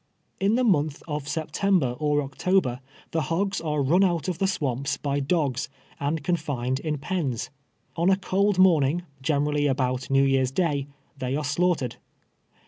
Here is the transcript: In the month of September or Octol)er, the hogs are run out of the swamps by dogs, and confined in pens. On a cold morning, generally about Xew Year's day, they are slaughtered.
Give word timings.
In 0.39 0.55
the 0.55 0.63
month 0.63 1.03
of 1.07 1.27
September 1.27 1.91
or 1.99 2.27
Octol)er, 2.27 2.79
the 3.11 3.21
hogs 3.21 3.61
are 3.61 3.83
run 3.83 4.03
out 4.03 4.27
of 4.27 4.39
the 4.39 4.47
swamps 4.47 4.97
by 4.97 5.19
dogs, 5.19 5.69
and 5.99 6.23
confined 6.23 6.79
in 6.79 6.97
pens. 6.97 7.51
On 7.95 8.09
a 8.09 8.17
cold 8.17 8.57
morning, 8.57 9.03
generally 9.21 9.67
about 9.67 10.07
Xew 10.09 10.27
Year's 10.27 10.49
day, 10.49 10.87
they 11.19 11.35
are 11.35 11.45
slaughtered. 11.45 11.97